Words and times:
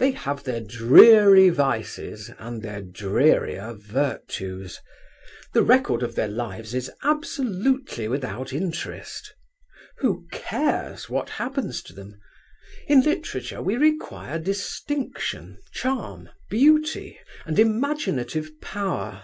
They 0.00 0.10
have 0.10 0.42
their 0.42 0.58
dreary 0.60 1.48
vices, 1.48 2.28
and 2.40 2.60
their 2.60 2.82
drearier 2.82 3.72
virtues. 3.72 4.80
The 5.54 5.62
record 5.62 6.02
of 6.02 6.16
their 6.16 6.26
lives 6.26 6.74
is 6.74 6.90
absolutely 7.04 8.08
without 8.08 8.52
interest. 8.52 9.32
Who 9.98 10.26
cares 10.32 11.08
what 11.08 11.28
happens 11.30 11.84
to 11.84 11.92
them? 11.92 12.16
In 12.88 13.02
literature 13.02 13.62
we 13.62 13.76
require 13.76 14.40
distinction, 14.40 15.58
charm, 15.70 16.30
beauty 16.50 17.20
and 17.46 17.56
imaginative 17.56 18.60
power. 18.60 19.22